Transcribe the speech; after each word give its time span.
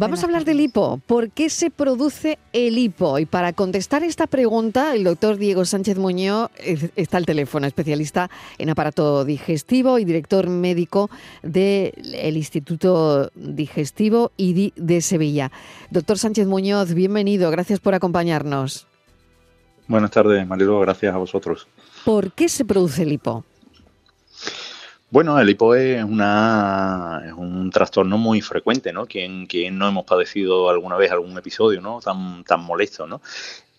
Vamos 0.00 0.22
a 0.22 0.26
hablar 0.26 0.44
del 0.44 0.60
hipo. 0.60 1.00
¿Por 1.08 1.30
qué 1.30 1.50
se 1.50 1.70
produce 1.70 2.38
el 2.52 2.78
hipo? 2.78 3.18
Y 3.18 3.26
para 3.26 3.52
contestar 3.52 4.04
esta 4.04 4.28
pregunta, 4.28 4.94
el 4.94 5.02
doctor 5.02 5.38
Diego 5.38 5.64
Sánchez 5.64 5.98
Muñoz 5.98 6.52
está 6.94 7.16
al 7.16 7.26
teléfono, 7.26 7.66
especialista 7.66 8.30
en 8.58 8.70
aparato 8.70 9.24
digestivo 9.24 9.98
y 9.98 10.04
director 10.04 10.48
médico 10.48 11.10
del 11.42 12.36
Instituto 12.36 13.32
Digestivo 13.34 14.30
IDI 14.36 14.72
de 14.76 15.00
Sevilla. 15.00 15.50
Doctor 15.90 16.16
Sánchez 16.16 16.46
Muñoz, 16.46 16.94
bienvenido. 16.94 17.50
Gracias 17.50 17.80
por 17.80 17.96
acompañarnos. 17.96 18.86
Buenas 19.88 20.12
tardes, 20.12 20.46
Marilu. 20.46 20.78
Gracias 20.78 21.12
a 21.12 21.18
vosotros. 21.18 21.66
¿Por 22.04 22.30
qué 22.30 22.48
se 22.48 22.64
produce 22.64 23.02
el 23.02 23.14
hipo? 23.14 23.44
Bueno, 25.10 25.40
el 25.40 25.48
hipo 25.48 25.74
es, 25.74 26.04
una, 26.04 27.22
es 27.26 27.32
un 27.32 27.70
trastorno 27.70 28.18
muy 28.18 28.42
frecuente, 28.42 28.92
¿no? 28.92 29.06
Quien, 29.06 29.48
no 29.78 29.88
hemos 29.88 30.04
padecido 30.04 30.68
alguna 30.68 30.96
vez 30.98 31.10
algún 31.10 31.36
episodio, 31.38 31.80
¿no? 31.80 32.00
Tan, 32.00 32.44
tan 32.44 32.60
molesto, 32.62 33.06
¿no? 33.06 33.22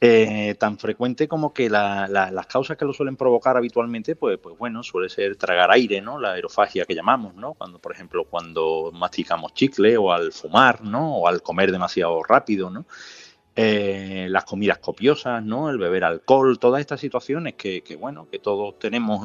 Eh, 0.01 0.55
tan 0.57 0.79
frecuente 0.79 1.27
como 1.27 1.53
que 1.53 1.69
las 1.69 2.47
causas 2.47 2.77
que 2.77 2.85
lo 2.85 2.93
suelen 2.93 3.15
provocar 3.15 3.57
habitualmente, 3.57 4.15
pues, 4.15 4.39
pues 4.39 4.57
bueno, 4.57 4.81
suele 4.81 5.07
ser 5.07 5.35
tragar 5.35 5.69
aire, 5.69 6.01
¿no? 6.01 6.19
La 6.19 6.31
aerofagia 6.31 6.85
que 6.85 6.95
llamamos, 6.95 7.35
¿no? 7.35 7.53
Cuando, 7.53 7.77
por 7.77 7.91
ejemplo, 7.91 8.23
cuando 8.23 8.89
masticamos 8.91 9.53
chicle 9.53 9.97
o 9.97 10.11
al 10.11 10.31
fumar, 10.31 10.81
¿no? 10.81 11.17
O 11.17 11.27
al 11.27 11.43
comer 11.43 11.71
demasiado 11.71 12.23
rápido, 12.23 12.71
¿no? 12.71 12.85
Eh, 13.61 14.27
las 14.29 14.45
comidas 14.45 14.77
copiosas, 14.77 15.43
¿no? 15.43 15.69
El 15.69 15.77
beber 15.77 16.05
alcohol, 16.05 16.57
todas 16.59 16.79
estas 16.79 17.01
situaciones 17.01 17.55
que, 17.55 17.83
bueno, 17.99 18.25
que 18.31 18.39
todos 18.39 18.79
tenemos 18.79 19.21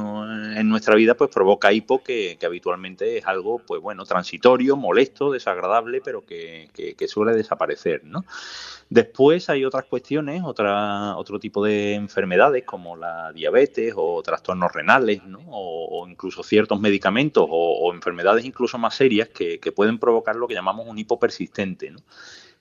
en 0.57 0.69
nuestra 0.69 0.97
vida, 0.97 1.15
pues 1.15 1.31
provoca 1.31 1.73
hipo, 1.73 2.03
que, 2.03 2.37
habitualmente 2.45 3.19
es 3.19 3.27
algo, 3.29 3.61
pues 3.61 3.81
bueno, 3.81 4.05
transitorio, 4.05 4.75
molesto, 4.75 5.31
desagradable, 5.31 6.01
pero 6.05 6.27
que, 6.27 6.69
suele 7.07 7.33
desaparecer. 7.37 8.03
Después 8.91 9.49
hay 9.51 9.65
otras 9.65 9.85
cuestiones, 9.85 10.43
otra, 10.45 11.17
otro 11.17 11.39
tipo 11.39 11.65
de 11.65 11.95
enfermedades 11.95 12.65
como 12.65 12.97
la 12.97 13.31
diabetes 13.33 13.95
o 13.97 14.21
trastornos 14.21 14.73
renales, 14.73 15.23
¿no? 15.25 15.45
o, 15.47 16.09
incluso 16.09 16.43
ciertos 16.43 16.81
medicamentos 16.81 17.47
o, 17.49 17.95
enfermedades 17.95 18.45
incluso 18.45 18.79
más 18.79 18.97
serias 18.97 19.29
que, 19.29 19.61
pueden 19.71 20.01
provocar 20.01 20.35
lo 20.35 20.49
que 20.49 20.55
llamamos 20.55 20.89
un 20.89 20.99
hipo 20.99 21.21
persistente, 21.21 21.93
¿no? 21.93 22.01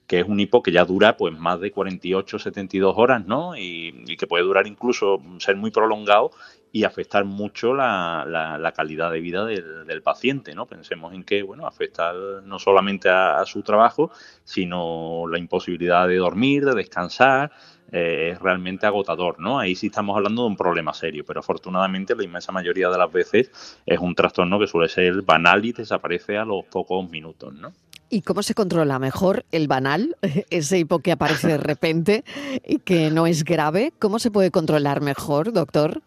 Que 0.06 0.20
es 0.20 0.28
un 0.28 0.38
hipo 0.38 0.62
que 0.62 0.72
ya 0.72 0.84
dura 0.84 1.16
pues 1.16 1.36
más 1.38 1.60
de 1.60 1.70
48, 1.70 2.38
72 2.38 2.94
horas, 2.96 3.26
¿no? 3.26 3.56
Y, 3.56 4.16
que 4.16 4.26
puede 4.26 4.44
durar 4.44 4.66
incluso 4.66 5.20
ser 5.38 5.56
muy 5.56 5.70
prolongado 5.70 6.30
y 6.70 6.84
afectar 6.84 7.24
mucho 7.24 7.74
la, 7.74 8.72
calidad 8.76 9.10
de 9.10 9.20
vida 9.20 9.44
del, 9.44 10.02
paciente, 10.02 10.54
¿no? 10.54 10.66
Pensemos 10.66 11.14
en 11.14 11.24
que, 11.24 11.42
bueno, 11.42 11.66
afecta 11.66 12.12
no 12.44 12.58
solamente 12.58 13.08
a, 13.08 13.44
su 13.46 13.62
trabajo, 13.62 14.10
sino 14.44 15.24
la 15.28 15.38
imposibilidad 15.38 16.06
de 16.06 16.16
dormir, 16.16 16.64
de 16.64 16.74
descansar, 16.74 17.52
eh, 17.92 18.30
es 18.32 18.40
realmente 18.40 18.86
agotador, 18.86 19.38
¿no? 19.38 19.58
Ahí 19.58 19.74
sí 19.74 19.86
estamos 19.86 20.16
hablando 20.16 20.42
de 20.42 20.48
un 20.48 20.56
problema 20.56 20.92
serio, 20.92 21.24
pero 21.24 21.40
afortunadamente 21.40 22.16
la 22.16 22.24
inmensa 22.24 22.50
mayoría 22.50 22.88
de 22.88 22.98
las 22.98 23.12
veces 23.12 23.78
es 23.86 23.98
un 24.00 24.14
trastorno 24.14 24.58
que 24.58 24.66
suele 24.66 24.88
ser 24.88 25.22
banal 25.22 25.64
y 25.64 25.72
desaparece 25.72 26.36
a 26.36 26.44
los 26.44 26.64
pocos 26.64 27.08
minutos, 27.08 27.54
¿no? 27.54 27.72
¿Y 28.10 28.22
cómo 28.22 28.42
se 28.42 28.54
controla 28.54 28.98
mejor 28.98 29.44
el 29.50 29.68
banal, 29.68 30.16
ese 30.50 30.78
hipo 30.78 31.00
que 31.00 31.12
aparece 31.12 31.48
de 31.48 31.56
repente 31.58 32.24
y 32.66 32.78
que 32.78 33.10
no 33.10 33.26
es 33.26 33.44
grave? 33.44 33.92
¿Cómo 33.98 34.18
se 34.18 34.30
puede 34.30 34.50
controlar 34.50 35.00
mejor, 35.00 35.52
doctor? 35.52 36.02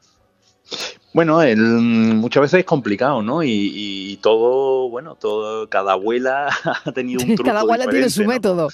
Bueno, 1.17 1.41
el, 1.41 1.57
muchas 1.57 2.41
veces 2.41 2.59
es 2.59 2.65
complicado, 2.65 3.23
¿no? 3.23 3.41
Y, 3.41 4.19
todo, 4.21 4.87
bueno, 4.87 5.15
todo, 5.15 5.67
cada 5.67 5.93
abuela 5.93 6.47
ha 6.85 6.91
tenido 6.91 7.21
un 7.23 7.33
truco 7.33 7.43
Cada 7.43 7.61
abuela 7.61 7.87
tiene 7.87 8.07
su 8.11 8.23
método. 8.23 8.67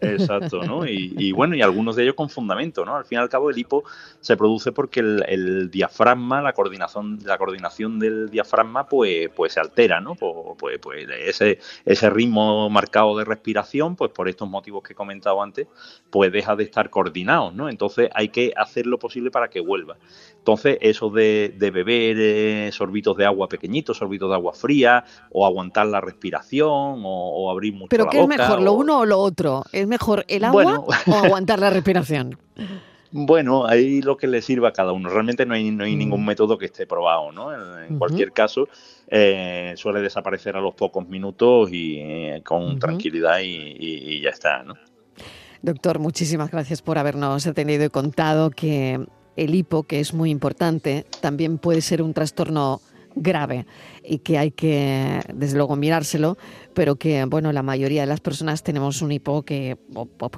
Exacto, 0.00 0.64
¿no? 0.64 0.84
Y, 0.86 1.30
bueno, 1.30 1.54
y 1.54 1.62
algunos 1.62 1.94
de 1.94 2.02
ellos 2.02 2.16
con 2.16 2.28
fundamento, 2.28 2.84
¿no? 2.84 2.96
Al 2.96 3.04
fin 3.04 3.18
y 3.18 3.20
al 3.20 3.28
cabo 3.28 3.50
el 3.50 3.58
hipo 3.58 3.84
se 4.20 4.36
produce 4.36 4.72
porque 4.72 4.98
el, 4.98 5.70
diafragma, 5.70 6.42
la 6.42 6.54
coordinación, 6.54 7.20
la 7.24 7.38
coordinación 7.38 8.00
del 8.00 8.30
diafragma, 8.30 8.88
pues, 8.88 9.30
pues 9.36 9.52
se 9.52 9.60
altera, 9.60 10.00
¿no? 10.00 10.16
Pues, 10.16 10.34
pues, 10.58 10.78
pues, 10.80 11.06
ese, 11.24 11.60
ese 11.84 12.10
ritmo 12.10 12.68
marcado 12.68 13.16
de 13.16 13.24
respiración, 13.24 13.94
pues 13.94 14.10
por 14.10 14.28
estos 14.28 14.48
motivos 14.48 14.82
que 14.82 14.94
he 14.94 14.96
comentado 14.96 15.40
antes, 15.40 15.68
pues 16.10 16.32
deja 16.32 16.56
de 16.56 16.64
estar 16.64 16.90
coordinado, 16.90 17.52
¿no? 17.52 17.68
Entonces 17.68 18.10
hay 18.12 18.30
que 18.30 18.52
hacer 18.56 18.86
lo 18.86 18.98
posible 18.98 19.30
para 19.30 19.46
que 19.46 19.60
vuelva. 19.60 19.96
Entonces, 20.46 20.78
eso 20.80 21.10
de, 21.10 21.52
beber 21.76 22.16
eh, 22.18 22.70
sorbitos 22.72 23.16
de 23.16 23.26
agua 23.26 23.48
pequeñitos, 23.48 23.98
sorbitos 23.98 24.28
de 24.28 24.34
agua 24.34 24.54
fría, 24.54 25.04
o 25.30 25.46
aguantar 25.46 25.86
la 25.86 26.00
respiración, 26.00 27.02
o, 27.04 27.50
abrir 27.50 27.74
mucho 27.74 27.88
¿Pero 27.90 28.08
qué 28.08 28.20
es 28.20 28.28
mejor, 28.28 28.60
lo 28.62 28.72
uno 28.72 29.00
o 29.00 29.04
lo 29.04 29.18
otro? 29.18 29.64
¿Es 29.72 29.86
mejor 29.86 30.24
el 30.28 30.44
agua 30.44 30.84
o 31.06 31.14
aguantar 31.14 31.58
la 31.58 31.70
respiración? 31.70 32.38
Bueno, 33.12 33.66
ahí 33.66 34.02
lo 34.02 34.16
que 34.16 34.26
le 34.26 34.42
sirva 34.42 34.68
a 34.68 34.72
cada 34.72 34.92
uno. 34.92 35.08
Realmente 35.08 35.46
no 35.46 35.54
hay, 35.54 35.70
no 35.70 35.84
hay 35.84 35.96
ningún 35.96 36.22
mm. 36.22 36.26
método 36.26 36.58
que 36.58 36.66
esté 36.66 36.86
probado, 36.86 37.32
¿no? 37.32 37.50
En, 37.82 37.98
cualquier 37.98 38.32
caso, 38.32 38.68
eh, 39.08 39.72
suele 39.76 40.00
desaparecer 40.00 40.56
a 40.56 40.60
los 40.60 40.74
pocos 40.74 41.08
minutos 41.08 41.70
y 41.72 41.98
eh, 41.98 42.42
con 42.44 42.78
tranquilidad 42.78 43.38
y, 43.42 44.20
ya 44.20 44.30
está, 44.30 44.64
¿no? 44.64 44.74
Doctor, 45.62 45.98
muchísimas 45.98 46.50
gracias 46.50 46.82
por 46.82 46.98
habernos 46.98 47.46
atendido 47.46 47.84
y 47.84 47.88
contado 47.88 48.50
que 48.50 49.06
el 49.36 49.54
hipo, 49.54 49.84
que 49.84 50.00
es 50.00 50.14
muy 50.14 50.30
importante, 50.30 51.06
también 51.20 51.58
puede 51.58 51.80
ser 51.80 52.02
un 52.02 52.14
trastorno 52.14 52.80
grave 53.16 53.66
y 54.04 54.18
que 54.18 54.38
hay 54.38 54.50
que, 54.52 55.20
desde 55.34 55.56
luego, 55.56 55.74
mirárselo, 55.74 56.36
pero 56.74 56.96
que, 56.96 57.24
bueno, 57.24 57.50
la 57.52 57.62
mayoría 57.62 58.02
de 58.02 58.06
las 58.06 58.20
personas 58.20 58.62
tenemos 58.62 59.02
un 59.02 59.10
hipo 59.10 59.42
que, 59.42 59.76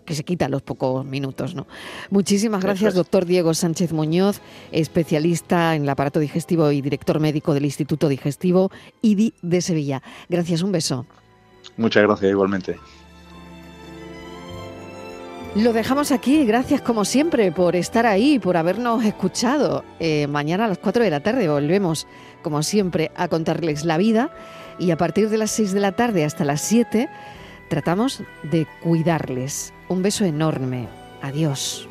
que 0.04 0.14
se 0.14 0.24
quita 0.24 0.46
a 0.46 0.48
los 0.48 0.62
pocos 0.62 1.04
minutos, 1.04 1.54
¿no? 1.54 1.66
Muchísimas 2.10 2.62
gracias, 2.62 2.94
doctor 2.94 3.26
Diego 3.26 3.52
Sánchez 3.52 3.92
Muñoz, 3.92 4.40
especialista 4.72 5.74
en 5.74 5.82
el 5.82 5.88
aparato 5.88 6.20
digestivo 6.20 6.70
y 6.70 6.80
director 6.80 7.20
médico 7.20 7.52
del 7.52 7.64
Instituto 7.64 8.08
Digestivo 8.08 8.70
IDI 9.02 9.34
de 9.42 9.60
Sevilla. 9.60 10.02
Gracias, 10.28 10.62
un 10.62 10.72
beso. 10.72 11.04
Muchas 11.76 12.04
gracias, 12.04 12.30
igualmente. 12.30 12.76
Lo 15.58 15.72
dejamos 15.72 16.12
aquí, 16.12 16.44
gracias 16.44 16.80
como 16.80 17.04
siempre 17.04 17.50
por 17.50 17.74
estar 17.74 18.06
ahí, 18.06 18.38
por 18.38 18.56
habernos 18.56 19.04
escuchado. 19.04 19.84
Eh, 19.98 20.28
mañana 20.28 20.66
a 20.66 20.68
las 20.68 20.78
4 20.78 21.02
de 21.02 21.10
la 21.10 21.18
tarde 21.18 21.48
volvemos, 21.48 22.06
como 22.42 22.62
siempre, 22.62 23.10
a 23.16 23.26
contarles 23.26 23.84
la 23.84 23.98
vida 23.98 24.30
y 24.78 24.92
a 24.92 24.96
partir 24.96 25.30
de 25.30 25.36
las 25.36 25.50
6 25.50 25.72
de 25.72 25.80
la 25.80 25.90
tarde 25.90 26.24
hasta 26.24 26.44
las 26.44 26.60
7 26.60 27.08
tratamos 27.68 28.22
de 28.44 28.68
cuidarles. 28.84 29.74
Un 29.88 30.02
beso 30.02 30.24
enorme. 30.24 30.86
Adiós. 31.22 31.88